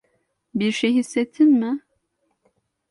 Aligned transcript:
Bir 0.55 0.71
şey 0.71 0.93
hissettin 0.93 1.47
mi? 1.59 1.79